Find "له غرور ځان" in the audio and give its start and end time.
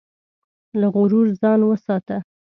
0.79-1.59